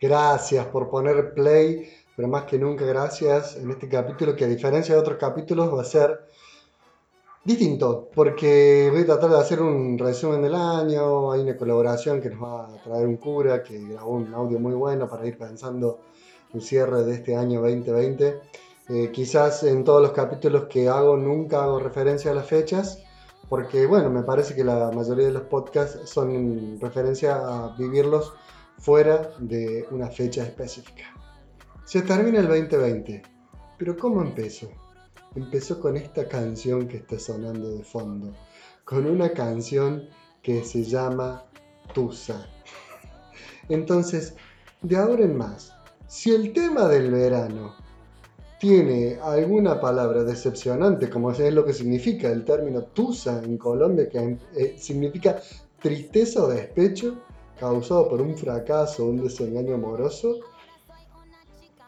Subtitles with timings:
[0.00, 4.94] Gracias por poner play, pero más que nunca gracias en este capítulo que a diferencia
[4.94, 6.26] de otros capítulos va a ser
[7.44, 12.30] distinto, porque voy a tratar de hacer un resumen del año, hay una colaboración que
[12.30, 16.00] nos va a traer un cura que grabó un audio muy bueno para ir pensando
[16.54, 18.40] el cierre de este año 2020.
[18.88, 23.02] Eh, quizás en todos los capítulos que hago nunca hago referencia a las fechas,
[23.50, 28.32] porque bueno, me parece que la mayoría de los podcasts son en referencia a vivirlos
[28.80, 31.04] fuera de una fecha específica.
[31.84, 33.22] Se termina el 2020,
[33.78, 34.70] pero ¿cómo empezó?
[35.34, 38.34] Empezó con esta canción que está sonando de fondo,
[38.84, 40.08] con una canción
[40.42, 41.44] que se llama
[41.92, 42.48] Tusa.
[43.68, 44.34] Entonces,
[44.82, 45.72] de ahora en más,
[46.06, 47.74] si el tema del verano
[48.58, 54.38] tiene alguna palabra decepcionante, como es lo que significa el término tusa en Colombia, que
[54.56, 55.40] eh, significa
[55.80, 57.22] tristeza o despecho
[57.60, 60.36] causado por un fracaso un desengaño amoroso,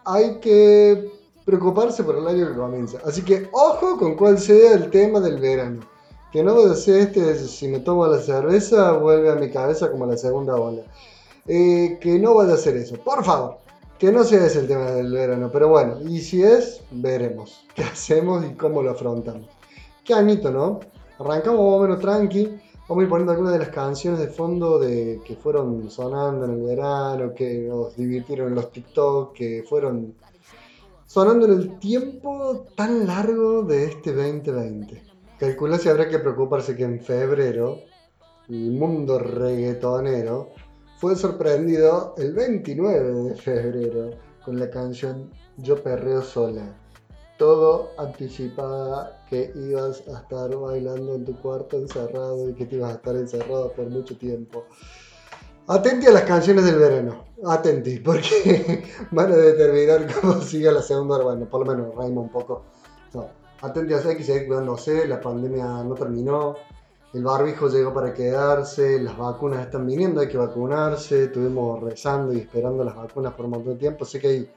[0.04, 1.10] hay que
[1.44, 2.98] preocuparse por el año que comienza.
[3.04, 5.80] Así que ojo con cuál sea el tema del verano.
[6.30, 10.06] Que no a ser este, si me tomo la cerveza, vuelve a mi cabeza como
[10.06, 10.82] la segunda ola.
[11.46, 13.62] Eh, que no vaya a ser eso, por favor
[14.02, 17.84] que no sea ese el tema del verano, pero bueno, y si es, veremos qué
[17.84, 19.48] hacemos y cómo lo afrontamos.
[20.04, 20.80] Qué añito, ¿no?
[21.20, 22.60] Arrancamos más o menos tranqui,
[22.92, 26.50] vamos a ir poniendo algunas de las canciones de fondo de, que fueron sonando en
[26.50, 30.14] el verano, que nos divirtieron en los TikTok, que fueron
[31.06, 35.02] sonando en el tiempo tan largo de este 2020.
[35.38, 37.78] Calcula si habrá que preocuparse que en febrero
[38.50, 40.50] el mundo reggaetonero
[40.98, 44.10] fue sorprendido el 29 de febrero
[44.44, 46.81] con la canción Yo Perreo Sola.
[47.42, 52.92] Todo anticipaba que ibas a estar bailando en tu cuarto encerrado y que te ibas
[52.92, 54.66] a estar encerrado por mucho tiempo.
[55.66, 61.20] Atenti a las canciones del verano, atenti, porque van a determinar cómo sigue la segunda,
[61.20, 62.62] bueno, por lo menos reímos un poco.
[63.12, 63.26] No,
[63.60, 66.54] atenti a eso, hay que seguir cuidándose, la pandemia no terminó,
[67.12, 72.38] el barbijo llegó para quedarse, las vacunas están viniendo, hay que vacunarse, estuvimos rezando y
[72.38, 74.50] esperando las vacunas por un montón de tiempo, sé que hay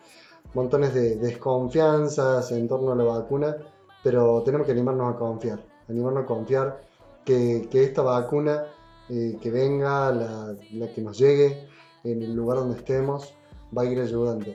[0.53, 3.57] montones de desconfianzas en torno a la vacuna,
[4.03, 6.81] pero tenemos que animarnos a confiar, animarnos a confiar
[7.23, 8.63] que, esta vacuna
[9.09, 11.67] eh, que venga, la, la que nos llegue
[12.03, 13.33] en el lugar donde estemos,
[13.75, 14.51] va a ir ayudando.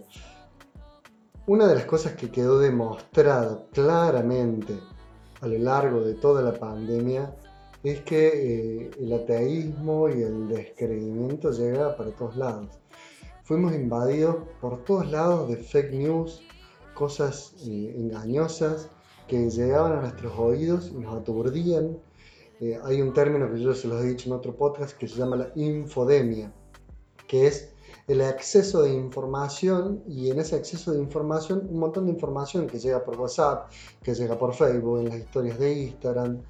[1.46, 4.78] Una de las cosas que quedó demostrado claramente
[5.40, 7.34] a lo largo de toda la pandemia
[7.82, 12.68] es que eh, el ateísmo y el descreimiento llega para todos lados.
[13.50, 16.40] Fuimos invadidos por todos lados de fake news,
[16.94, 18.90] cosas eh, engañosas
[19.26, 21.98] que llegaban a nuestros oídos y nos aturdían.
[22.60, 25.16] Eh, hay un término que yo se los he dicho en otro podcast que se
[25.16, 26.52] llama la infodemia,
[27.26, 27.72] que es
[28.06, 32.78] el acceso de información y en ese acceso de información un montón de información que
[32.78, 33.68] llega por WhatsApp,
[34.00, 36.40] que llega por Facebook, en las historias de Instagram,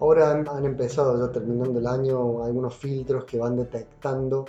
[0.00, 4.44] Ahora han, empezado, ya terminando el año, algunos filtros que van detectando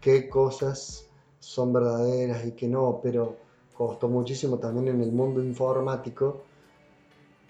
[0.00, 1.05] qué cosas
[1.46, 3.36] son verdaderas y qué no, pero
[3.72, 6.42] costó muchísimo también en el mundo informático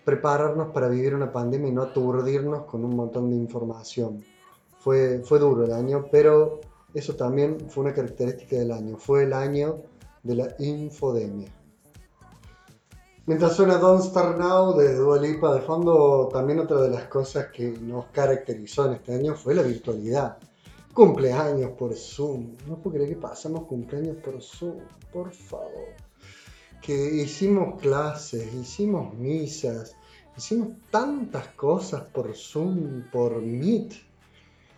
[0.04, 4.22] prepararnos para vivir una pandemia y no aturdirnos con un montón de información.
[4.78, 6.60] Fue, fue duro el año, pero
[6.94, 8.98] eso también fue una característica del año.
[8.98, 9.78] Fue el año
[10.22, 11.48] de la infodemia.
[13.24, 17.46] Mientras suena Don't Start Now de Dua Lipa de fondo, también otra de las cosas
[17.46, 20.36] que nos caracterizó en este año fue la virtualidad.
[20.96, 22.56] Cumpleaños por Zoom.
[22.66, 24.78] No puedo creer que pasamos cumpleaños por Zoom,
[25.12, 25.92] por favor.
[26.80, 29.94] Que hicimos clases, hicimos misas,
[30.38, 33.92] hicimos tantas cosas por Zoom, por Meet.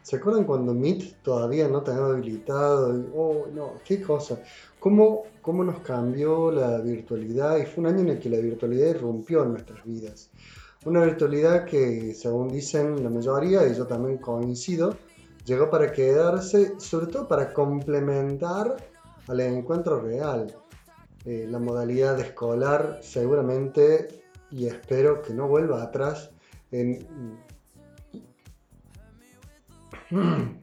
[0.02, 3.00] ¿Se acuerdan cuando Meet todavía no tenía habilitado?
[3.14, 4.42] Oh, no, qué cosa.
[4.80, 7.58] ¿Cómo, ¿Cómo nos cambió la virtualidad?
[7.58, 10.30] Y fue un año en el que la virtualidad irrumpió en nuestras vidas.
[10.84, 14.96] Una virtualidad que, según dicen la mayoría, y yo también coincido,
[15.48, 18.76] llegó para quedarse, sobre todo para complementar
[19.26, 20.54] al encuentro real.
[21.24, 26.30] Eh, la modalidad escolar seguramente, y espero que no vuelva atrás,
[26.70, 27.06] en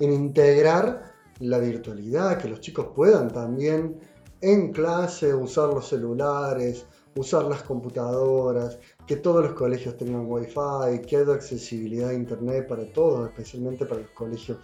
[0.00, 4.00] integrar la virtualidad, que los chicos puedan también
[4.40, 11.16] en clase usar los celulares, usar las computadoras, que todos los colegios tengan wifi, que
[11.16, 14.58] haya accesibilidad a internet para todos, especialmente para los colegios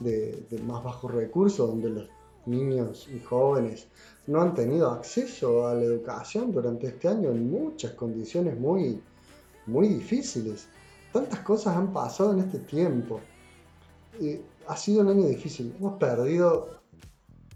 [0.00, 2.08] de, más bajos recursos, donde los
[2.46, 3.88] niños y jóvenes
[4.26, 9.00] no han tenido acceso a la educación durante este año en muchas condiciones muy,
[9.66, 10.68] muy difíciles
[11.14, 13.20] tantas cosas han pasado en este tiempo.
[14.66, 15.72] ha sido un año difícil.
[15.78, 16.80] Hemos perdido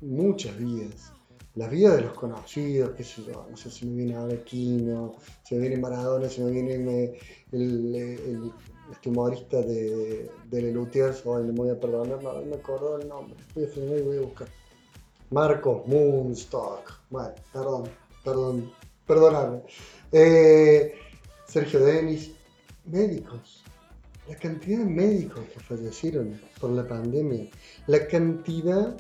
[0.01, 1.13] muchas vidas.
[1.59, 5.57] Las vidas de los conocidos, qué sé yo, no sé si me viene Aquino, si
[5.57, 7.19] me viene Maradona, si me viene
[7.51, 8.53] el,
[8.93, 13.35] este humorista de, de Lelutiers, o me voy a perdonar, no, me acuerdo el nombre,
[13.57, 14.47] voy a y voy a buscar.
[15.31, 17.91] Marcos Moonstock, bueno, perdón,
[18.23, 18.73] perdón,
[19.05, 19.63] perdonadme.
[20.13, 20.95] Eh,
[21.49, 22.31] Sergio Denis,
[22.85, 23.65] médicos,
[24.29, 27.51] la cantidad de médicos que fallecieron por la pandemia,
[27.89, 28.97] la cantidad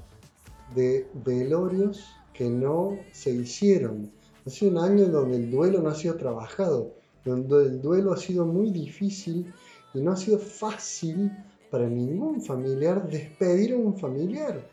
[0.74, 4.12] de velorios que no se hicieron.
[4.46, 6.94] Ha sido un año donde el duelo no ha sido trabajado,
[7.24, 9.52] donde el duelo ha sido muy difícil
[9.92, 11.32] y no ha sido fácil
[11.68, 14.64] para ningún familiar despedir a un familiar.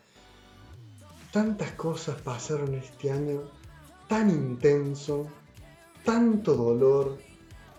[1.32, 3.42] Tantas cosas pasaron este año
[4.08, 5.26] tan intenso,
[6.04, 7.18] tanto dolor,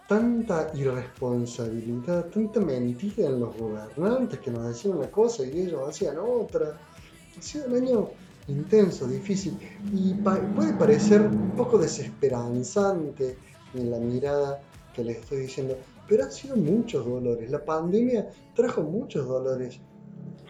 [0.09, 6.17] tanta irresponsabilidad, tanta mentira en los gobernantes que nos decían una cosa y ellos hacían
[6.17, 6.77] otra.
[7.37, 8.09] Ha sido un año
[8.47, 9.57] intenso, difícil
[9.93, 13.37] y puede parecer un poco desesperanzante
[13.73, 14.61] en la mirada
[14.93, 15.75] que les estoy diciendo,
[16.07, 17.51] pero han sido muchos dolores.
[17.51, 19.79] La pandemia trajo muchos dolores.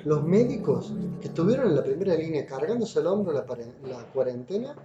[0.05, 3.45] Los médicos que estuvieron en la primera línea cargándose al hombro la,
[4.13, 4.75] cuarentena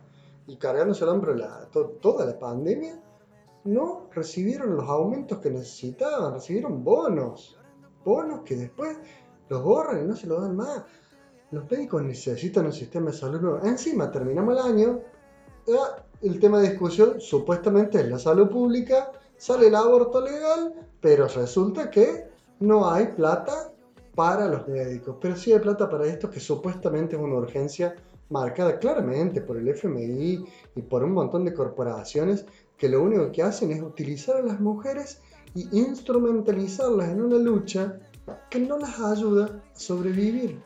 [0.46, 1.68] y cargándose al hombro la,
[2.00, 2.98] toda la pandemia,
[3.64, 7.56] no recibieron los aumentos que necesitaban, recibieron bonos,
[8.04, 8.96] bonos que después
[9.48, 10.82] los borran y no se los dan más.
[11.52, 13.60] Los médicos necesitan un sistema de salud nuevo.
[13.62, 15.00] Encima terminamos el año,
[16.22, 20.72] el tema de discusión supuestamente es la salud pública, sale el aborto legal,
[21.02, 22.26] pero resulta que
[22.60, 23.70] no hay plata
[24.14, 27.96] para los médicos, pero sí hay plata para esto que supuestamente es una urgencia
[28.31, 32.46] marcada claramente por el FMI y por un montón de corporaciones
[32.78, 35.20] que lo único que hacen es utilizar a las mujeres
[35.55, 37.98] y instrumentalizarlas en una lucha
[38.48, 40.62] que no las ayuda a sobrevivir.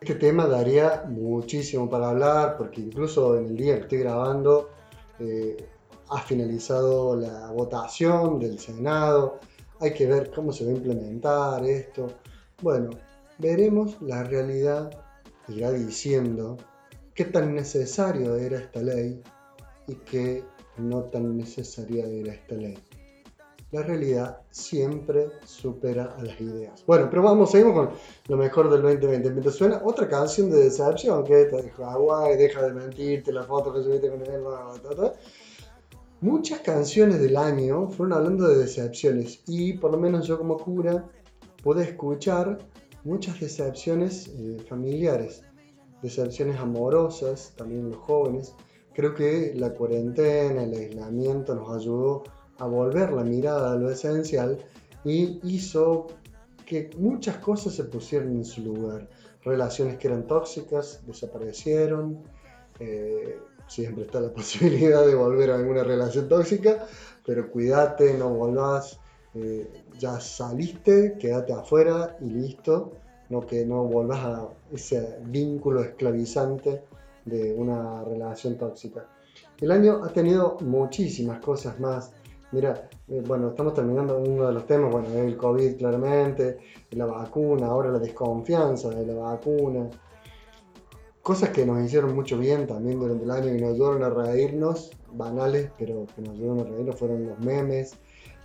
[0.00, 4.70] Este tema daría muchísimo para hablar porque incluso en el día que estoy grabando
[5.18, 5.68] eh,
[6.08, 9.40] ha finalizado la votación del Senado,
[9.78, 12.06] hay que ver cómo se va a implementar esto.
[12.62, 12.88] Bueno,
[13.36, 14.90] veremos la realidad,
[15.48, 16.56] irá diciendo
[17.14, 19.22] qué tan necesario era esta ley
[19.86, 20.42] y qué
[20.78, 22.78] no tan necesaria era esta ley.
[23.72, 26.82] La realidad siempre supera a las ideas.
[26.86, 27.90] Bueno, pero vamos, seguimos con
[28.28, 29.30] lo mejor del 2020.
[29.30, 33.72] Mientras suena otra canción de decepción, que esta dijo, Hawaii, deja de mentirte, la foto
[33.72, 34.42] que subiste con él,
[36.20, 41.08] Muchas canciones del año fueron hablando de decepciones y por lo menos yo como cura
[41.62, 42.58] pude escuchar
[43.04, 45.42] muchas decepciones eh, familiares,
[46.02, 48.54] decepciones amorosas, también los jóvenes,
[48.92, 52.24] Creo que la cuarentena, el aislamiento nos ayudó
[52.60, 54.58] a volver la mirada a lo esencial
[55.04, 56.08] y hizo
[56.66, 59.08] que muchas cosas se pusieran en su lugar.
[59.42, 62.22] Relaciones que eran tóxicas desaparecieron.
[62.78, 66.86] Eh, siempre está la posibilidad de volver a alguna relación tóxica,
[67.26, 69.00] pero cuídate, no volvás.
[69.34, 72.92] Eh, ya saliste, quédate afuera y listo.
[73.30, 76.82] No que no volvás a ese vínculo esclavizante
[77.24, 79.06] de una relación tóxica.
[79.60, 82.12] El año ha tenido muchísimas cosas más.
[82.52, 86.58] Mira, eh, bueno, estamos terminando uno de los temas, bueno, el COVID claramente,
[86.90, 89.88] la vacuna, ahora la desconfianza de la vacuna.
[91.22, 94.90] Cosas que nos hicieron mucho bien también durante el año y nos ayudaron a reírnos,
[95.12, 97.96] banales, pero que nos ayudaron a reírnos, fueron los memes.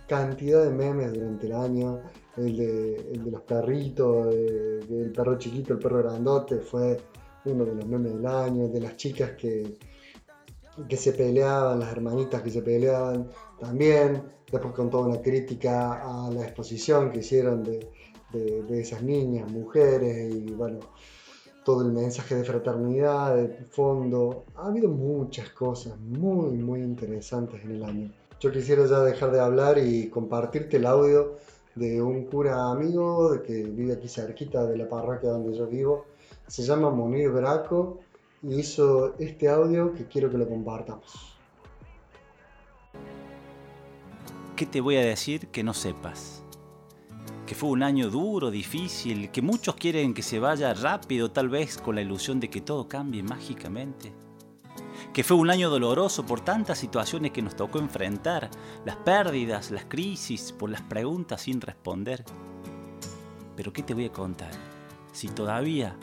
[0.06, 2.00] Cantidad de memes durante el año,
[2.36, 6.96] el de, los perritos, el perro chiquito, el perro grandote, fue
[7.44, 9.76] uno de los memes del año, de las chicas que,
[10.88, 16.30] que se peleaban, las hermanitas que se peleaban también, después con toda una crítica a
[16.30, 17.90] la exposición que hicieron de,
[18.32, 20.80] de, esas niñas, mujeres y bueno,
[21.64, 24.44] todo el mensaje de fraternidad, de fondo.
[24.56, 28.12] Ha habido muchas cosas muy, muy interesantes en el año.
[28.40, 31.36] Yo quisiera ya dejar de hablar y compartirte el audio
[31.74, 36.06] de un cura amigo de que vive aquí cerquita de la parroquia donde yo vivo,
[36.46, 38.00] se llama Munir Braco
[38.42, 41.35] y hizo este audio que quiero que lo compartamos.
[44.56, 46.42] ¿Qué te voy a decir que no sepas?
[47.46, 51.76] Que fue un año duro, difícil, que muchos quieren que se vaya rápido, tal vez
[51.76, 54.14] con la ilusión de que todo cambie mágicamente.
[55.12, 58.50] Que fue un año doloroso por tantas situaciones que nos tocó enfrentar,
[58.86, 62.24] las pérdidas, las crisis, por las preguntas sin responder.
[63.56, 64.52] Pero ¿qué te voy a contar?
[65.12, 65.98] Si todavía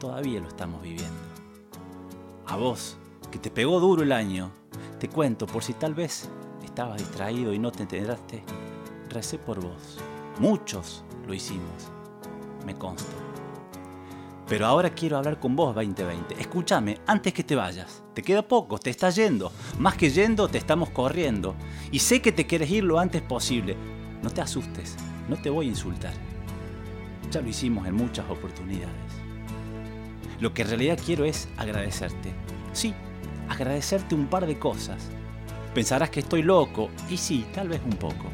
[0.00, 1.20] todavía lo estamos viviendo.
[2.48, 2.96] A vos,
[3.30, 4.50] que te pegó duro el año,
[4.98, 6.28] te cuento por si tal vez
[6.72, 8.42] estabas distraído y no te enteraste,
[9.10, 9.98] recé por vos.
[10.38, 11.92] Muchos lo hicimos,
[12.64, 13.12] me consta.
[14.48, 16.40] Pero ahora quiero hablar con vos 2020.
[16.40, 18.02] Escúchame, antes que te vayas.
[18.14, 19.52] Te queda poco, te estás yendo.
[19.78, 21.54] Más que yendo, te estamos corriendo.
[21.90, 23.76] Y sé que te quieres ir lo antes posible.
[24.22, 24.96] No te asustes,
[25.28, 26.14] no te voy a insultar.
[27.30, 29.12] Ya lo hicimos en muchas oportunidades.
[30.40, 32.32] Lo que en realidad quiero es agradecerte.
[32.72, 32.94] Sí,
[33.50, 35.10] agradecerte un par de cosas.
[35.74, 38.30] Pensarás que estoy loco, y sí, tal vez un poco.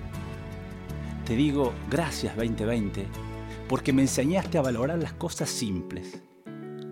[1.24, 3.06] Te digo gracias 2020
[3.68, 6.22] porque me enseñaste a valorar las cosas simples.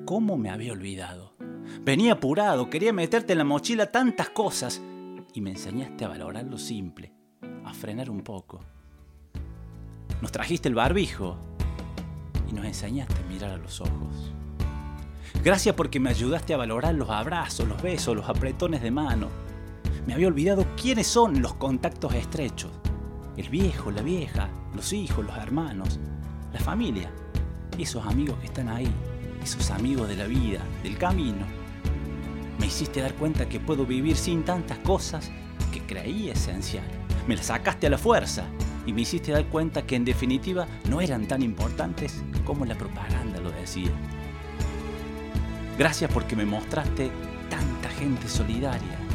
[0.04, 1.32] ¿Cómo me había olvidado?
[1.80, 4.82] Venía apurado, quería meterte en la mochila tantas cosas
[5.32, 7.12] y me enseñaste a valorar lo simple,
[7.64, 8.60] a frenar un poco.
[10.20, 11.38] Nos trajiste el barbijo
[12.48, 14.32] y nos enseñaste a mirar a los ojos.
[15.42, 19.45] Gracias porque me ayudaste a valorar los abrazos, los besos, los apretones de mano.
[20.06, 22.70] Me había olvidado quiénes son los contactos estrechos.
[23.36, 25.98] El viejo, la vieja, los hijos, los hermanos,
[26.52, 27.10] la familia,
[27.76, 28.88] esos amigos que están ahí,
[29.42, 31.44] esos amigos de la vida, del camino.
[32.60, 35.32] Me hiciste dar cuenta que puedo vivir sin tantas cosas
[35.72, 36.86] que creí esencial.
[37.26, 38.44] Me las sacaste a la fuerza
[38.86, 43.40] y me hiciste dar cuenta que en definitiva no eran tan importantes como la propaganda
[43.40, 43.90] lo decía.
[45.76, 47.10] Gracias porque me mostraste
[47.50, 49.05] tanta gente solidaria.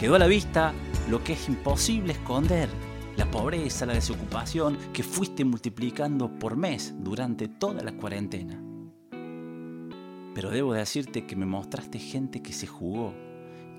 [0.00, 0.72] Quedó a la vista
[1.10, 2.70] lo que es imposible esconder
[3.18, 8.58] la pobreza, la desocupación que fuiste multiplicando por mes durante toda la cuarentena.
[10.34, 13.12] Pero debo decirte que me mostraste gente que se jugó,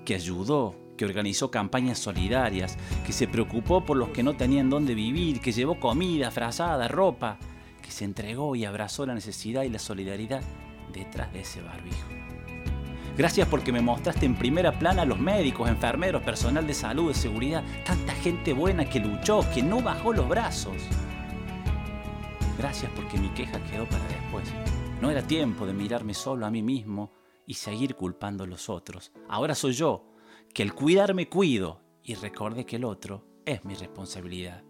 [0.04, 4.94] que ayudó, que organizó campañas solidarias, que se preocupó por los que no tenían dónde
[4.94, 7.36] vivir, que llevó comida, frazada, ropa,
[7.82, 10.44] que se entregó y abrazó la necesidad y la solidaridad
[10.92, 12.31] detrás de ese barbijo.
[13.16, 17.14] Gracias porque me mostraste en primera plana a los médicos, enfermeros, personal de salud, de
[17.14, 20.76] seguridad, tanta gente buena que luchó, que no bajó los brazos.
[22.56, 24.44] Gracias porque mi queja quedó para después.
[25.02, 27.12] No era tiempo de mirarme solo a mí mismo
[27.46, 29.12] y seguir culpando a los otros.
[29.28, 30.14] Ahora soy yo,
[30.54, 34.64] que al cuidarme cuido y recordé que el otro es mi responsabilidad.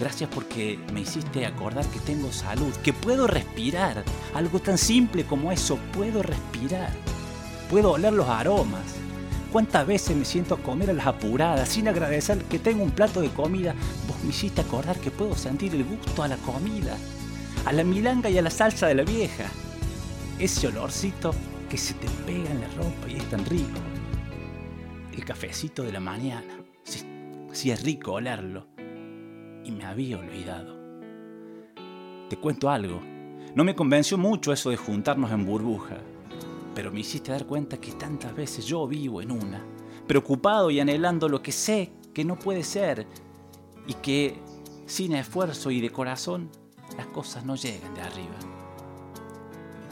[0.00, 4.04] Gracias porque me hiciste acordar que tengo salud, que puedo respirar.
[4.32, 6.92] Algo tan simple como eso, puedo respirar.
[7.68, 8.84] Puedo oler los aromas.
[9.50, 13.20] ¿Cuántas veces me siento a comer a las apuradas sin agradecer que tengo un plato
[13.20, 13.74] de comida?
[14.06, 16.96] Vos me hiciste acordar que puedo sentir el gusto a la comida,
[17.64, 19.46] a la milanga y a la salsa de la vieja.
[20.38, 21.34] Ese olorcito
[21.68, 23.80] que se te pega en la ropa y es tan rico.
[25.12, 26.54] El cafecito de la mañana.
[27.52, 28.77] Sí es rico olerlo
[29.64, 30.76] y me había olvidado.
[32.28, 33.00] Te cuento algo.
[33.54, 35.98] No me convenció mucho eso de juntarnos en burbuja,
[36.74, 39.64] pero me hiciste dar cuenta que tantas veces yo vivo en una,
[40.06, 43.06] preocupado y anhelando lo que sé que no puede ser
[43.86, 44.38] y que
[44.86, 46.50] sin esfuerzo y de corazón
[46.96, 48.36] las cosas no llegan de arriba.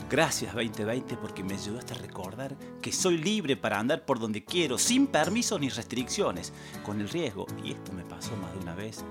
[0.09, 4.79] Gracias 2020 porque me ayudaste a recordar que soy libre para andar por donde quiero,
[4.79, 6.53] sin permisos ni restricciones,
[6.85, 9.05] con el riesgo, y esto me pasó más de una vez,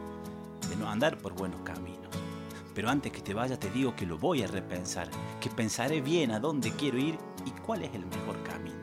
[0.75, 2.09] no andar por buenos caminos.
[2.73, 6.31] Pero antes que te vaya te digo que lo voy a repensar, que pensaré bien
[6.31, 8.75] a dónde quiero ir y cuál es el mejor camino.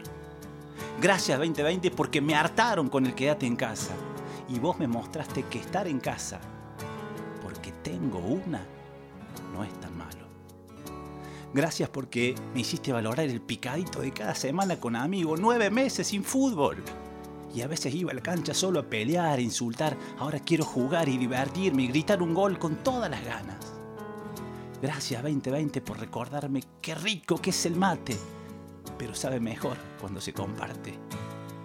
[1.01, 3.93] Gracias 2020 porque me hartaron con el quédate en casa
[4.49, 6.41] y vos me mostraste que estar en casa,
[7.43, 8.65] porque tengo una,
[9.53, 10.27] no es tan malo.
[11.53, 16.25] Gracias porque me hiciste valorar el picadito de cada semana con amigos, nueve meses sin
[16.25, 16.83] fútbol
[17.55, 19.97] y a veces iba a la cancha solo a pelear, a insultar.
[20.19, 23.73] Ahora quiero jugar y divertirme y gritar un gol con todas las ganas.
[24.81, 28.17] Gracias 2020 por recordarme qué rico que es el mate,
[28.99, 30.99] pero sabe mejor cuando se comparte.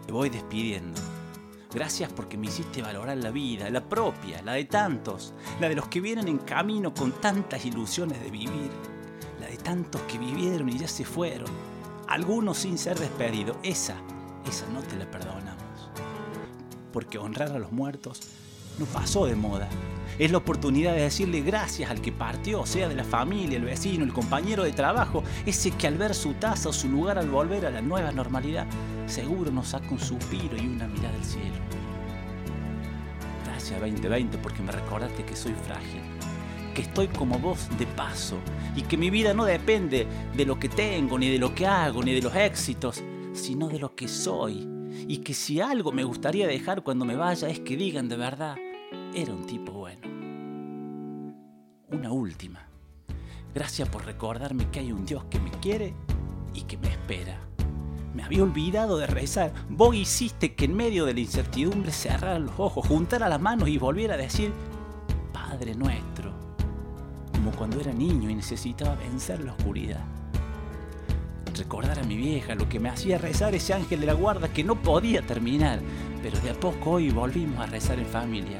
[0.06, 1.02] Te voy despidiendo.
[1.74, 5.88] Gracias porque me hiciste valorar la vida, la propia, la de tantos, la de los
[5.88, 8.72] que vienen en camino con tantas ilusiones de vivir,
[9.40, 11.50] la de tantos que vivieron y ya se fueron,
[12.08, 13.58] algunos sin ser despedidos.
[13.64, 13.96] Esa,
[14.48, 15.57] esa no te la perdonamos
[16.98, 18.22] porque honrar a los muertos
[18.80, 19.70] no pasó de moda.
[20.18, 24.04] Es la oportunidad de decirle gracias al que partió, sea de la familia, el vecino,
[24.04, 27.68] el compañero de trabajo, ese que al ver su taza o su lugar al volver
[27.68, 28.66] a la nueva normalidad,
[29.06, 31.58] seguro nos saca un suspiro y una mirada al cielo.
[33.46, 36.02] Gracias 2020 porque me recordaste que soy frágil,
[36.74, 38.38] que estoy como vos de paso
[38.76, 42.02] y que mi vida no depende de lo que tengo, ni de lo que hago,
[42.02, 44.77] ni de los éxitos, sino de lo que soy
[45.08, 48.56] y que si algo me gustaría dejar cuando me vaya es que digan de verdad,
[49.14, 50.08] era un tipo bueno.
[51.90, 52.68] Una última.
[53.54, 55.94] Gracias por recordarme que hay un Dios que me quiere
[56.54, 57.40] y que me espera.
[58.14, 59.54] Me había olvidado de rezar.
[59.70, 63.78] Vos hiciste que en medio de la incertidumbre cerrara los ojos, juntara las manos y
[63.78, 64.52] volviera a decir,
[65.32, 66.34] Padre nuestro,
[67.32, 70.04] como cuando era niño y necesitaba vencer la oscuridad.
[71.58, 74.64] Recordar a mi vieja lo que me hacía rezar ese ángel de la guarda que
[74.64, 75.80] no podía terminar,
[76.22, 78.58] pero de a poco hoy volvimos a rezar en familia.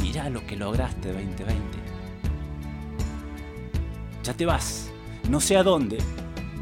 [0.00, 1.54] Mirá lo que lograste 2020.
[4.22, 4.90] Ya te vas,
[5.28, 5.98] no sé a dónde,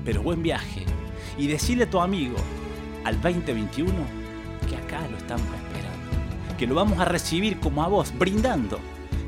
[0.03, 0.85] pero buen viaje.
[1.37, 2.37] Y decirle a tu amigo,
[3.05, 3.93] al 2021,
[4.67, 6.57] que acá lo estamos esperando.
[6.57, 8.79] Que lo vamos a recibir como a vos, brindando.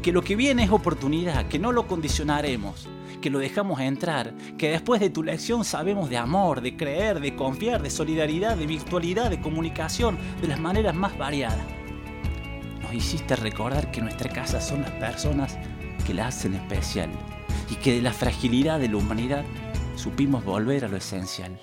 [0.02, 2.88] Que lo que viene es oportunidad, que no lo condicionaremos,
[3.22, 7.34] que lo dejamos entrar, que después de tu lección sabemos de amor, de creer, de
[7.34, 11.64] confiar, de solidaridad, de virtualidad, de comunicación, de las maneras más variadas.
[12.82, 15.56] Nos hiciste recordar que nuestra casa son las personas
[16.04, 17.08] que la hacen especial
[17.70, 19.44] y que de la fragilidad de la humanidad
[19.96, 21.58] supimos volver a lo esencial,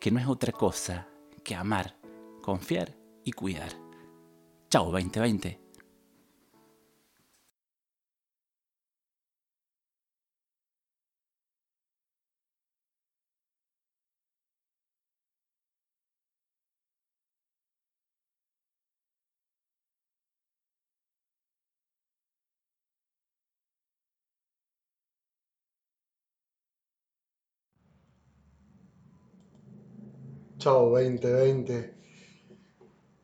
[0.00, 1.08] que no es otra cosa
[1.44, 1.96] que amar,
[2.40, 3.72] confiar y cuidar.
[4.70, 5.61] Chao 2020.
[30.62, 31.92] Chao 2020.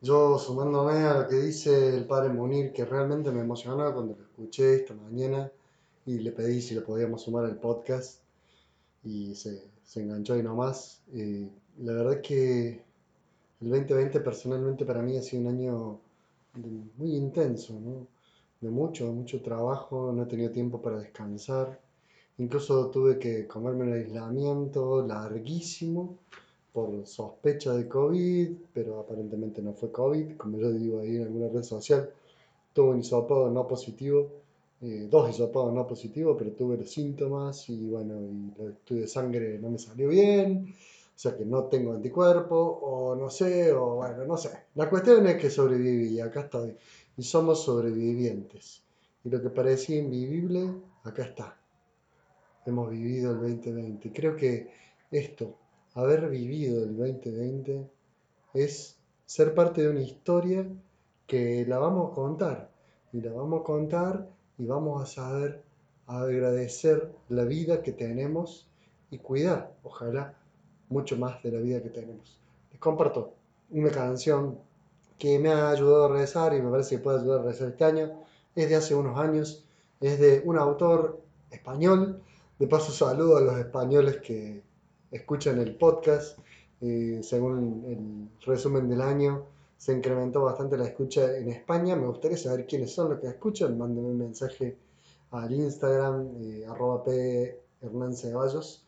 [0.01, 4.23] Yo sumándome a lo que dice el padre Munir, que realmente me emocionó cuando lo
[4.23, 5.49] escuché esta mañana
[6.05, 8.19] y le pedí si le podíamos sumar al podcast
[9.05, 11.01] y se, se enganchó ahí nomás.
[11.13, 12.83] Eh, la verdad es que
[13.61, 15.99] el 2020 personalmente para mí ha sido un año
[16.97, 17.73] muy intenso.
[18.59, 21.79] De mucho, mucho trabajo, no he tenido tiempo para descansar.
[22.37, 26.17] Incluso tuve que comerme un aislamiento larguísimo
[26.73, 31.49] por sospecha de COVID, pero aparentemente no fue COVID, como yo digo ahí en alguna
[31.49, 32.09] red social.
[32.73, 34.29] Tuve un hisopado no positivo,
[34.81, 39.07] eh, dos hisopados no positivos, pero tuve los síntomas y bueno, y el estudio de
[39.07, 40.73] sangre no me salió bien,
[41.19, 44.51] o sea que no tengo anticuerpos, o no sé, o bueno, no sé.
[44.75, 46.77] La cuestión es que sobreviví y acá estoy.
[47.17, 48.81] Y somos sobrevivientes.
[49.25, 50.71] Y lo que parecía invivible,
[51.03, 51.57] acá está.
[52.65, 54.13] Hemos vivido el 2020.
[54.13, 54.71] Creo que
[55.11, 55.57] esto,
[55.99, 57.89] haber vivido el 2020,
[58.53, 60.67] es ser parte de una historia
[61.27, 62.71] que la vamos a contar.
[63.11, 65.63] Y la vamos a contar y vamos a saber
[66.07, 68.67] agradecer la vida que tenemos
[69.11, 70.35] y cuidar, ojalá,
[70.89, 72.39] mucho más de la vida que tenemos.
[72.71, 73.33] Les comparto
[73.69, 74.59] una canción
[75.17, 77.83] que me ha ayudado a rezar y me parece que puede ayudar a rezar este
[77.83, 78.23] año.
[78.55, 79.65] Es de hace unos años,
[79.99, 82.21] es de un autor español.
[82.57, 84.63] De paso saludo a los españoles que
[85.11, 86.39] escuchan el podcast.
[86.81, 89.45] Eh, según el resumen del año,
[89.77, 91.95] se incrementó bastante la escucha en España.
[91.95, 93.77] Me gustaría saber quiénes son los que escuchan.
[93.77, 94.77] Mándenme un mensaje
[95.31, 98.85] al Instagram, eh, arroba p Hernán Ceballos.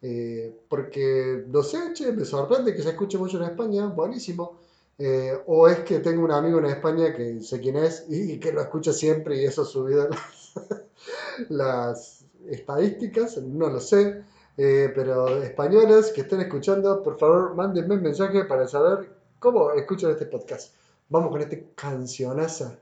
[0.00, 4.58] Eh, porque no sé, che, me sorprende que se escuche mucho en España, buenísimo.
[4.98, 8.52] Eh, o es que tengo un amigo en España que sé quién es y, que
[8.52, 10.08] lo escucha siempre y eso ha subido
[11.48, 14.22] las, las estadísticas, no lo sé.
[14.56, 20.10] Eh, pero españoles que estén escuchando, por favor, mándenme un mensaje para saber cómo escuchan
[20.10, 20.74] este podcast.
[21.08, 22.78] Vamos con este cancionaza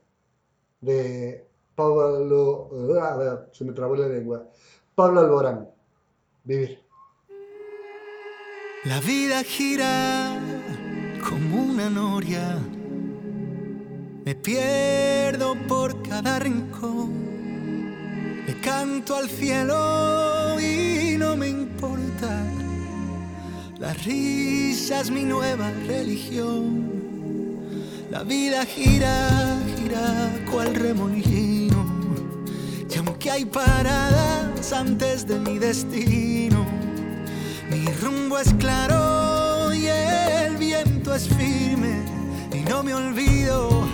[0.81, 2.69] de Pablo.
[2.73, 4.47] Ver, se me trabó la lengua.
[4.95, 5.71] Pablo Alborán.
[6.45, 6.81] Vivir.
[8.85, 10.39] La vida gira
[11.29, 12.59] como una noria.
[14.25, 17.11] Me pierdo por cada rincón.
[18.47, 20.40] Le canto al cielo
[23.81, 26.91] La risa es mi nueva religión.
[28.11, 31.87] La vida gira, gira cual remolino.
[32.91, 36.67] Y aunque hay paradas antes de mi destino,
[37.71, 42.03] mi rumbo es claro y el viento es firme.
[42.53, 43.89] Y no me olvido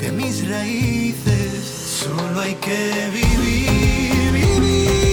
[0.00, 1.64] de mis raíces.
[2.00, 5.05] Solo hay que vivir, vivir,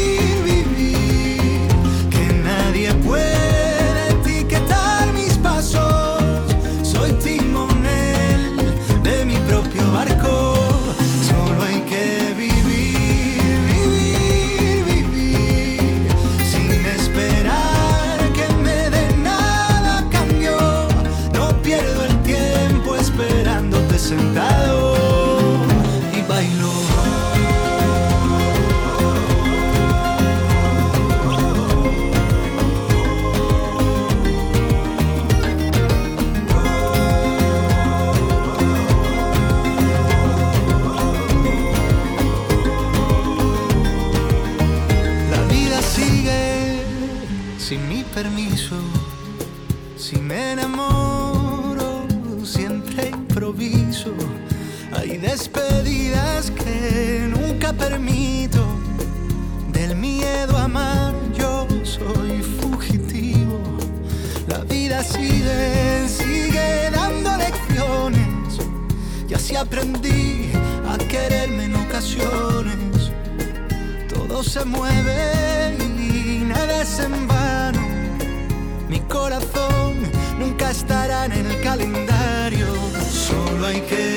[81.74, 82.68] calendario.
[83.10, 84.13] Solo hay que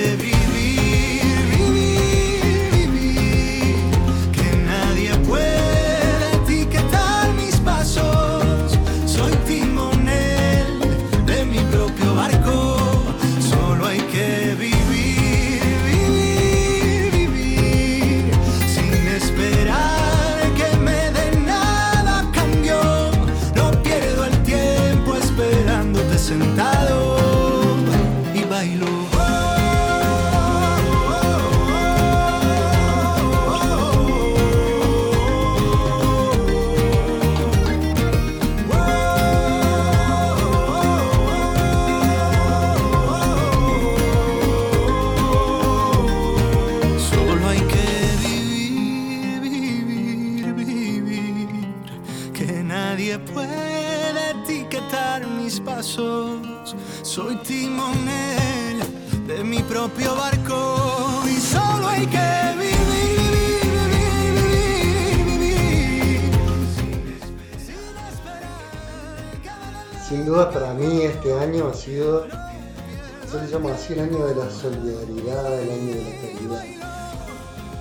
[70.27, 75.63] Para mí este año ha sido, yo le llamo así el año de la solidaridad,
[75.63, 76.65] el año de la caridad.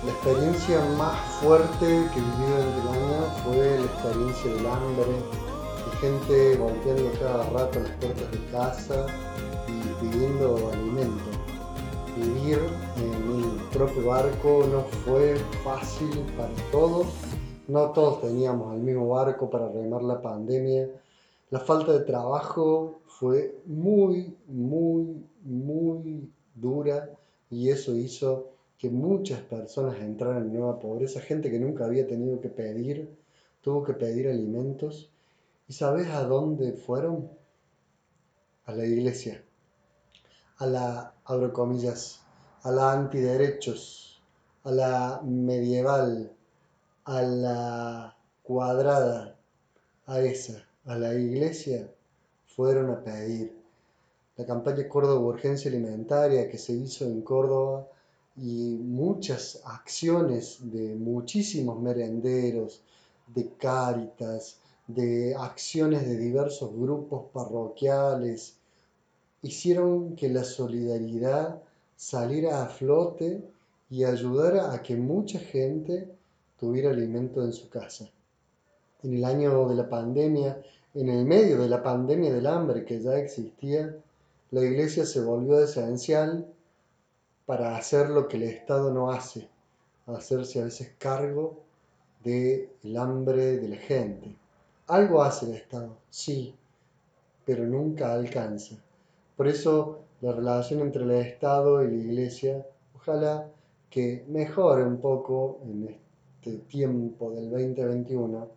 [0.04, 5.12] La experiencia más fuerte que viví durante el año fue la experiencia del hambre,
[5.84, 9.06] de gente golpeando cada rato las puertas de casa
[9.66, 11.24] y pidiendo alimento.
[12.16, 12.60] Vivir
[12.96, 17.08] en mi propio barco no fue fácil para todos,
[17.66, 20.86] no todos teníamos el mismo barco para remar la pandemia.
[21.50, 27.08] La falta de trabajo fue muy, muy, muy dura
[27.50, 32.40] y eso hizo que muchas personas entraran en nueva pobreza, gente que nunca había tenido
[32.40, 33.16] que pedir,
[33.60, 35.08] tuvo que pedir alimentos.
[35.68, 37.30] ¿Y sabes a dónde fueron?
[38.64, 39.40] A la iglesia,
[40.58, 42.22] a la, abro comillas,
[42.64, 44.20] a la antiderechos,
[44.64, 46.32] a la medieval,
[47.04, 49.36] a la cuadrada,
[50.06, 51.88] a esa, a la iglesia,
[52.46, 53.52] fueron a pedir.
[54.36, 57.86] La campaña Córdoba Urgencia Alimentaria que se hizo en Córdoba
[58.36, 62.82] y muchas acciones de muchísimos merenderos,
[63.34, 68.54] de cáritas, de acciones de diversos grupos parroquiales,
[69.42, 71.60] hicieron que la solidaridad
[71.96, 73.42] saliera a flote
[73.90, 76.08] y ayudara a que mucha gente
[76.60, 78.08] tuviera alimento en su casa.
[79.02, 80.60] En el año de la pandemia,
[80.96, 83.94] en el medio de la pandemia del hambre que ya existía,
[84.50, 86.46] la iglesia se volvió esencial
[87.44, 89.46] para hacer lo que el Estado no hace,
[90.06, 91.58] hacerse a veces cargo
[92.24, 94.34] del hambre de la gente.
[94.86, 96.54] Algo hace el Estado, sí,
[97.44, 98.76] pero nunca alcanza.
[99.36, 103.46] Por eso la relación entre el Estado y la Iglesia, ojalá
[103.90, 108.48] que mejore un poco en este tiempo del 2021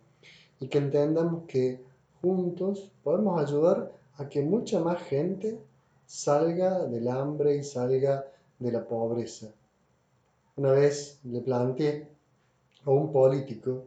[0.60, 1.89] y que entendamos que
[2.20, 5.58] juntos podemos ayudar a que mucha más gente
[6.06, 8.26] salga del hambre y salga
[8.58, 9.48] de la pobreza.
[10.56, 12.08] Una vez le planteé
[12.84, 13.84] a un político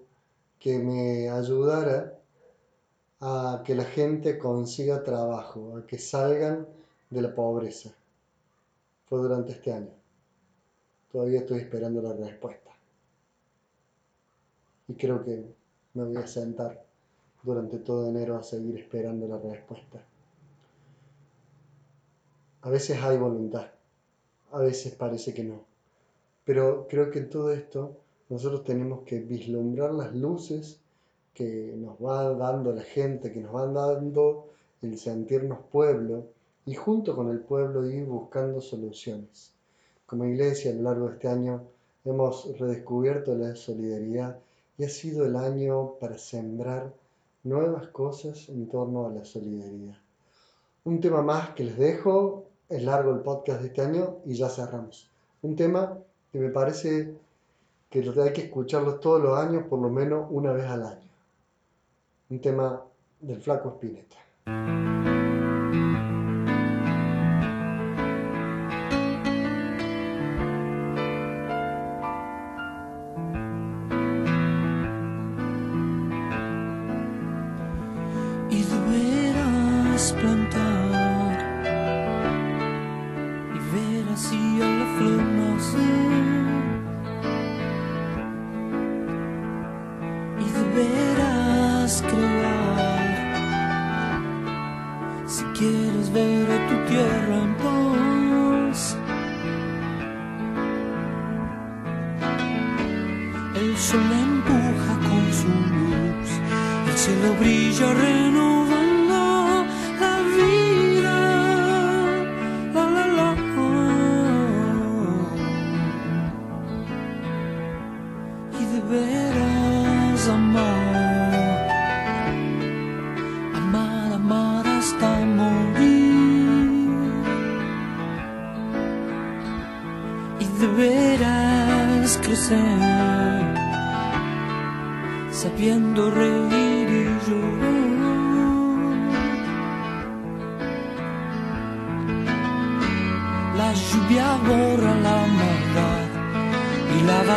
[0.60, 2.18] que me ayudara
[3.20, 6.68] a que la gente consiga trabajo, a que salgan
[7.10, 7.94] de la pobreza.
[9.08, 9.92] Fue durante este año.
[11.12, 12.72] Todavía estoy esperando la respuesta.
[14.88, 15.46] Y creo que
[15.94, 16.84] me voy a sentar
[17.44, 20.02] durante todo enero a seguir esperando la respuesta.
[22.62, 23.68] A veces hay voluntad,
[24.52, 25.66] a veces parece que no.
[26.46, 27.98] Pero creo que en todo esto
[28.30, 30.80] nosotros tenemos que vislumbrar las luces
[31.34, 34.50] que nos va dando la gente, que nos van dando
[34.82, 36.28] el sentirnos pueblo
[36.66, 39.52] y junto con el pueblo ir buscando soluciones.
[40.06, 41.64] Como iglesia a lo largo de este año
[42.06, 44.40] hemos redescubierto la solidaridad
[44.78, 46.94] y ha sido el año para sembrar
[47.44, 49.98] nuevas cosas en torno a la solidaridad.
[50.86, 54.50] Un tema más que les dejo, es largo el podcast de este año y ya
[54.50, 55.10] cerramos.
[55.42, 55.98] Un tema
[56.32, 57.16] que me parece
[57.90, 61.10] que hay que escucharlo todos los años, por lo menos una vez al año.
[62.30, 62.82] Un tema
[63.22, 65.13] del flaco Spinetta.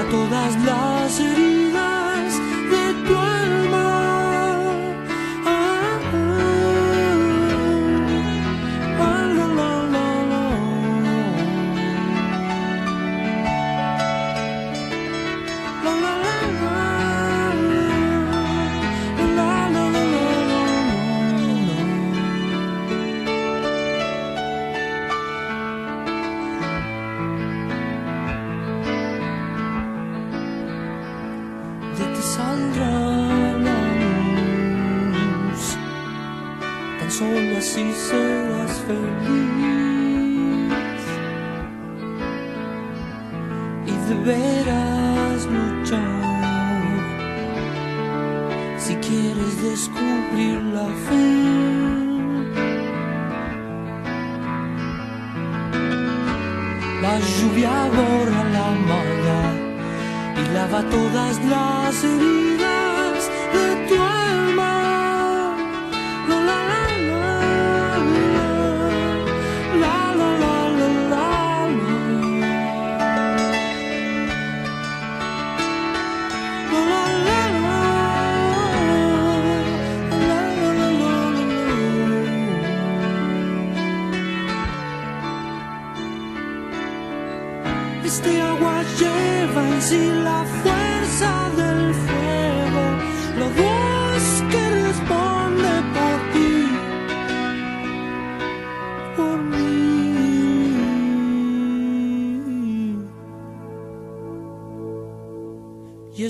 [0.05, 1.46] Todas las heridas
[60.57, 62.86] lava todas las heridas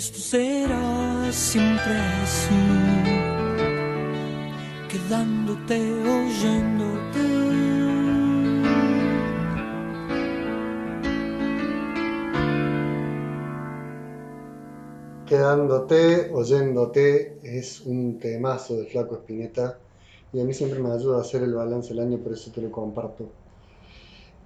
[0.06, 2.54] esto será siempre así,
[4.88, 5.74] quedándote
[6.16, 7.24] oyéndote.
[15.26, 19.76] Quedándote, oyéndote, es un temazo de Flaco Espineta
[20.32, 22.62] y a mí siempre me ayuda a hacer el balance del año, por eso te
[22.62, 23.24] lo comparto.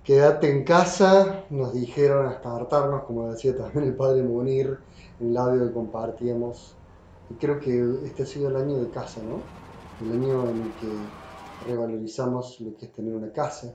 [0.04, 4.78] Quédate en casa, nos dijeron hasta hartarnos, como decía también el padre Munir,
[5.20, 6.74] en el audio que compartíamos.
[7.30, 9.40] Y creo que este ha sido el año de casa, ¿no?
[10.04, 10.88] El año en el que
[11.68, 13.74] revalorizamos lo que es tener una casa,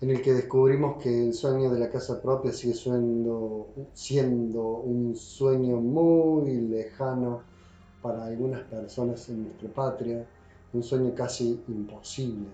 [0.00, 5.14] en el que descubrimos que el sueño de la casa propia sigue siendo, siendo un
[5.14, 7.42] sueño muy lejano
[8.02, 10.26] para algunas personas en nuestra patria,
[10.72, 12.48] un sueño casi imposible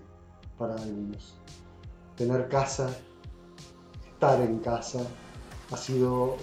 [0.57, 1.35] para algunos.
[2.15, 2.95] Tener casa,
[4.13, 5.05] estar en casa,
[5.71, 6.37] ha sido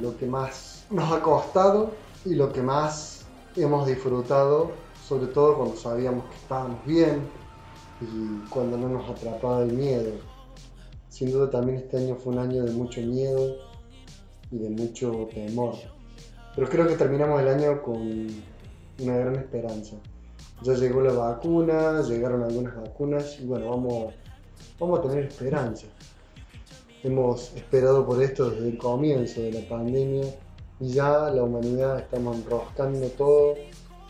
[0.00, 1.90] lo que más nos ha costado
[2.24, 4.72] y lo que más hemos disfrutado,
[5.06, 7.28] sobre todo cuando sabíamos que estábamos bien
[8.00, 10.12] y cuando no nos atrapaba el miedo.
[11.08, 13.56] Sin duda también este año fue un año de mucho miedo
[14.50, 15.74] y de mucho temor.
[16.54, 18.28] Pero creo que terminamos el año con
[19.00, 19.96] una gran esperanza.
[20.62, 24.14] Ya llegó la vacuna, llegaron algunas vacunas y bueno, vamos,
[24.78, 25.86] vamos a tener esperanza.
[27.02, 30.24] Hemos esperado por esto desde el comienzo de la pandemia
[30.80, 33.54] y ya la humanidad estamos enroscando todo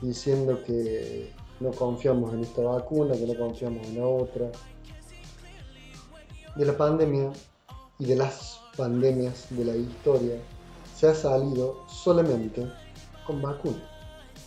[0.02, 4.50] diciendo que no confiamos en esta vacuna, que no confiamos en la otra.
[6.57, 7.33] De la pandemia
[7.98, 10.37] y de las pandemias de la historia
[10.94, 12.66] se ha salido solamente
[13.26, 13.83] con vacuna,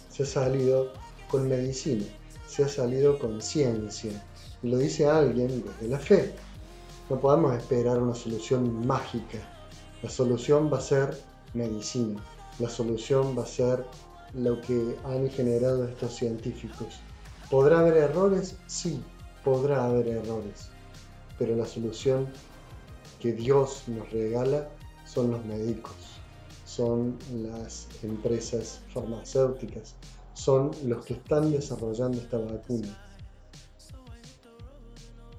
[0.10, 0.92] se ha salido
[1.30, 2.06] con medicina,
[2.48, 4.12] se ha salido con ciencia.
[4.62, 6.34] Y lo dice alguien desde la fe.
[7.10, 9.40] No podemos esperar una solución mágica.
[10.04, 11.18] La solución va a ser
[11.54, 12.22] medicina.
[12.60, 13.86] La solución va a ser
[14.34, 17.00] lo que han generado estos científicos.
[17.50, 18.56] ¿Podrá haber errores?
[18.68, 19.02] Sí,
[19.44, 20.70] podrá haber errores.
[21.38, 22.28] Pero la solución
[23.20, 24.70] que Dios nos regala
[25.06, 25.94] son los médicos,
[26.66, 29.96] son las empresas farmacéuticas,
[30.34, 32.98] son los que están desarrollando esta vacuna.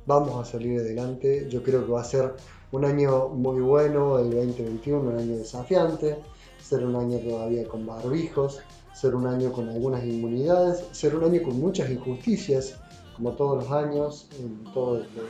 [0.05, 2.35] Vamos a salir adelante, yo creo que va a ser
[2.73, 6.19] un año muy bueno, el 2021, un año desafiante,
[6.61, 8.61] ser un año todavía con barbijos,
[8.95, 12.77] ser un año con algunas inmunidades, ser un año con muchas injusticias,
[13.15, 15.27] como todos los años, en todos los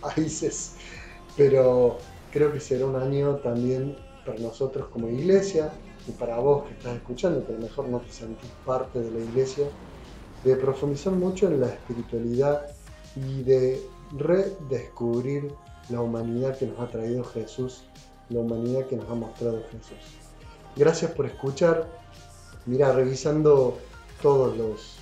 [0.00, 0.74] países,
[1.36, 1.98] pero
[2.30, 5.72] creo que será un año también para nosotros como iglesia
[6.06, 9.10] y para vos que estás escuchando, que a lo mejor no te sentís parte de
[9.10, 9.66] la iglesia,
[10.44, 12.66] de profundizar mucho en la espiritualidad
[13.16, 13.82] y de
[14.16, 15.52] redescubrir
[15.88, 17.84] la humanidad que nos ha traído Jesús,
[18.28, 19.98] la humanidad que nos ha mostrado Jesús.
[20.76, 21.86] Gracias por escuchar.
[22.66, 23.78] Mira, revisando
[24.22, 24.96] todos los,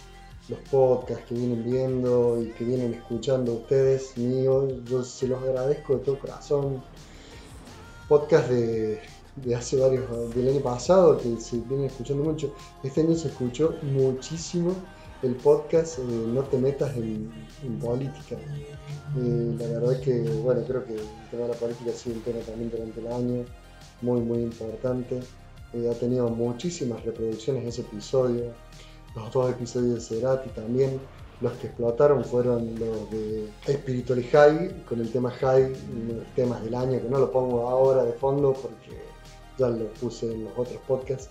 [0.49, 5.97] los podcasts que vienen viendo y que vienen escuchando ustedes míos, yo se los agradezco
[5.97, 6.83] de todo corazón.
[8.09, 9.01] Podcast de,
[9.37, 12.53] de hace varios, del año pasado que se vienen escuchando mucho.
[12.83, 14.75] Este año se escuchó muchísimo
[15.23, 17.31] el podcast eh, No te metas en,
[17.81, 18.37] política.
[19.17, 22.17] Eh, la verdad es que, bueno, creo que el tema de la política ha sido
[22.17, 23.45] un tema también durante el año,
[24.01, 25.21] muy, muy importante.
[25.73, 28.53] Eh, ha tenido muchísimas reproducciones ese episodio.
[29.15, 31.01] Los dos episodios de Cerati también.
[31.41, 35.73] Los que explotaron fueron los de Spiritual High, con el tema High,
[36.09, 39.01] los temas del año, que no lo pongo ahora de fondo porque
[39.59, 41.31] ya lo puse en los otros podcasts.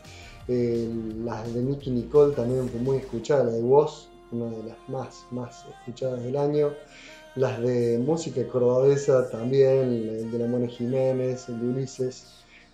[0.51, 0.89] Eh,
[1.23, 5.25] las de Nicky Nicole también fue muy escuchada, la de Woz, una de las más,
[5.29, 6.71] más escuchadas del año.
[7.35, 12.25] Las de música cordobesa también, el de la Jiménez, el de Ulises.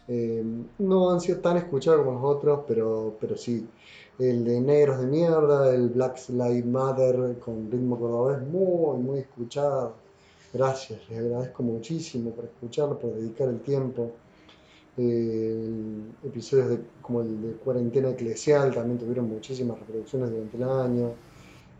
[0.08, 0.42] Eh,
[0.80, 3.68] no han sido tan escuchados como los otros, pero, pero sí.
[4.20, 9.96] El de Negros de Mierda, el Black Lives Matter con ritmo cordobés, muy, muy escuchado.
[10.54, 14.12] Gracias, les agradezco muchísimo por escucharlo, por dedicar el tiempo.
[14.98, 15.70] Eh,
[16.24, 21.14] episodios de, como el de cuarentena eclesial también tuvieron muchísimas reproducciones durante el año.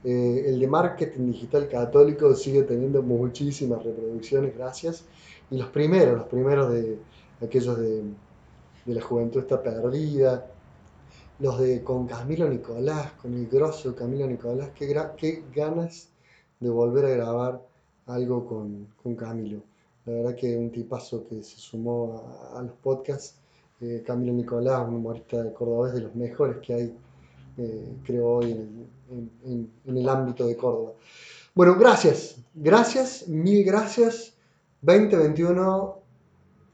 [0.04, 5.06] Eh, el de marketing digital católico sigue teniendo muchísimas reproducciones, gracias.
[5.50, 7.00] Y los primeros, los primeros de
[7.42, 8.04] aquellos de,
[8.86, 10.46] la juventud está perdida.
[11.40, 16.10] Los de con Camilo Nicolás, con el grosso Camilo Nicolás, qué, qué ganas
[16.60, 17.62] de volver a grabar
[18.08, 19.62] algo con, con Camilo.
[20.06, 23.40] La verdad que un tipazo que se sumó a, los podcasts.
[23.82, 26.98] Eh, Camilo Nicolás, un humorista de Córdoba, es de los mejores que hay,
[27.58, 30.94] eh, creo, hoy en, el ámbito de Córdoba.
[31.54, 34.34] Bueno, gracias, gracias, mil gracias.
[34.82, 35.98] 2021,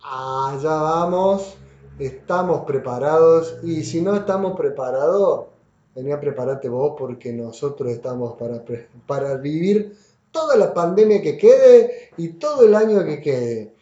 [0.04, 1.56] allá vamos,
[1.98, 5.48] estamos preparados y si no estamos preparados,
[5.96, 8.64] venía a prepararte vos porque nosotros estamos para,
[9.08, 9.96] para vivir
[10.32, 13.76] toda la pandemia que quede y todo el año que quede.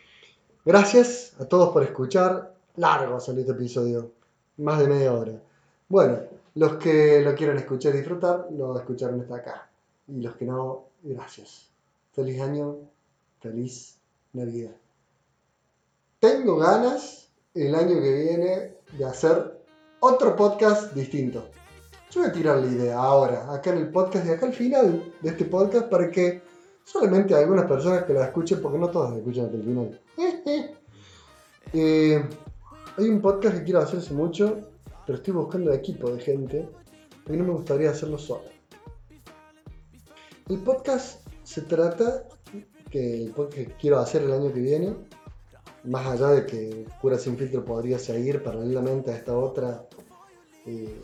[0.66, 2.54] Gracias a todos por escuchar.
[2.76, 4.12] Largo salió este episodio,
[4.58, 5.42] más de media hora.
[5.88, 6.20] Bueno,
[6.56, 9.70] los que lo quieran escuchar y disfrutar, lo escucharon hasta acá.
[10.08, 11.70] Y los que no, gracias.
[12.14, 12.78] Feliz año,
[13.40, 13.98] feliz
[14.34, 14.76] Navidad.
[16.20, 19.60] Tengo ganas el año que viene de hacer
[20.00, 21.50] otro podcast distinto.
[22.12, 25.14] Yo voy a tirar la idea ahora, acá en el podcast y acá al final
[25.22, 26.42] de este podcast para que
[26.84, 30.02] solamente algunas personas que la escuchen, porque no todas escuchan hasta el final.
[31.72, 32.20] Eh,
[32.98, 34.72] hay un podcast que quiero hacer hace mucho,
[35.06, 36.68] pero estoy buscando equipo de gente,
[37.24, 38.46] porque no me gustaría hacerlo solo.
[40.48, 42.24] El podcast se trata
[42.90, 44.96] que el podcast quiero hacer el año que viene,
[45.84, 49.88] más allá de que Cura Sin Filtro podría seguir paralelamente a esta otra
[50.66, 51.00] eh,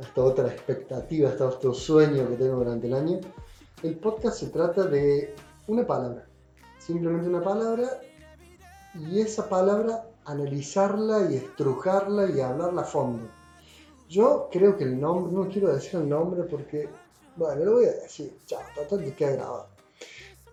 [0.00, 3.20] esta otra expectativa, hasta otro sueño que tengo durante el año.
[3.82, 5.34] El podcast se trata de
[5.66, 6.26] una palabra,
[6.78, 8.00] simplemente una palabra,
[8.94, 13.28] y esa palabra analizarla y estrujarla y hablarla a fondo.
[14.08, 16.88] Yo creo que el nombre, no quiero decir el nombre porque,
[17.36, 19.66] bueno, lo voy a decir, chao, total que queda grabado.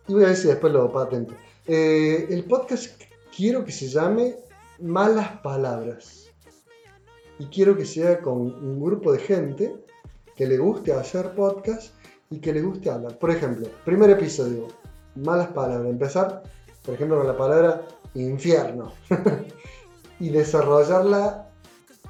[0.08, 1.34] Y voy a ver si después lo patento.
[1.66, 3.02] Eh, el podcast
[3.36, 4.36] quiero que se llame
[4.80, 6.27] Malas Palabras
[7.40, 9.76] y quiero que sea con un grupo de gente
[10.36, 11.94] que le guste hacer podcast
[12.30, 13.18] y que le guste hablar.
[13.18, 14.68] Por ejemplo, primer episodio,
[15.16, 15.90] malas palabras.
[15.90, 16.44] Empezar,
[16.86, 17.82] por ejemplo, con la palabra
[18.14, 18.94] infierno
[20.20, 21.50] y desarrollarla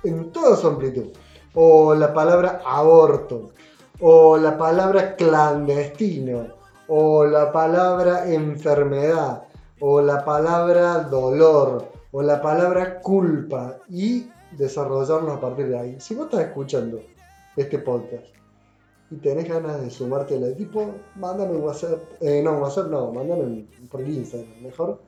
[0.04, 1.08] en toda su amplitud.
[1.54, 3.52] O la palabra aborto,
[4.00, 6.48] o la palabra clandestino,
[6.88, 9.44] o la palabra enfermedad,
[9.80, 13.78] o la palabra dolor, o la palabra culpa.
[13.90, 14.28] Y
[14.58, 16.00] desarrollarnos a partir de ahí.
[16.00, 17.02] Si vos estás escuchando
[17.56, 18.26] este podcast
[19.10, 23.66] y tenés ganas de sumarte al equipo, mándame un WhatsApp, eh, no, WhatsApp no, mándame
[23.90, 25.00] por Instagram, mejor.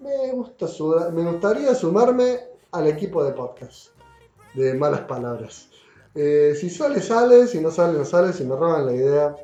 [0.00, 2.38] Me, gusta su- me gustaría sumarme
[2.72, 3.88] al equipo de podcast
[4.54, 5.68] de malas palabras.
[6.14, 9.36] Eh, si sale, sale, si no sale, no sale, si me roban la idea,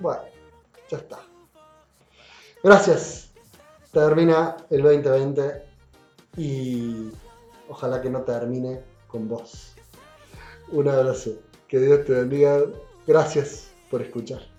[0.00, 0.22] bueno,
[0.90, 1.18] ya está.
[2.62, 3.30] Gracias.
[3.92, 5.62] Termina el 2020
[6.36, 7.10] y
[7.68, 9.74] ojalá que no termine con vos.
[10.70, 11.32] Un abrazo.
[11.68, 12.60] Que Dios te bendiga.
[13.06, 14.55] Gracias por escuchar.